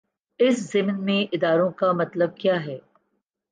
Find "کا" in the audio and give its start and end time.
1.71-1.91